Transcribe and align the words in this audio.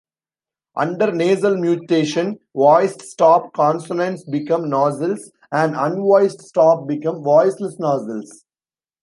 Under 0.75 1.11
nasal 1.11 1.57
mutation, 1.57 2.39
voiced 2.55 3.03
stop 3.03 3.53
consonants 3.53 4.23
become 4.25 4.63
nasals, 4.67 5.29
and 5.51 5.75
unvoiced 5.75 6.41
stops 6.41 6.87
become 6.87 7.21
voiceless 7.23 7.75
nasals. 7.77 8.45